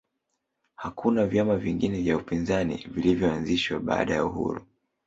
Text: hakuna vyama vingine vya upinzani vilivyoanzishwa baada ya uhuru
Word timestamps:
hakuna 0.75 1.25
vyama 1.25 1.55
vingine 1.55 2.01
vya 2.01 2.17
upinzani 2.17 2.85
vilivyoanzishwa 2.93 3.79
baada 3.79 4.13
ya 4.13 4.25
uhuru 4.25 4.65